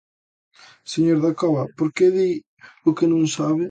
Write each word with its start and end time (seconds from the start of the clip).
Señor 0.93 1.17
Dacova, 1.25 1.63
¿por 1.77 1.89
que 1.95 2.05
di 2.15 2.29
o 2.87 2.89
que 2.97 3.05
non 3.11 3.23
sabe? 3.35 3.59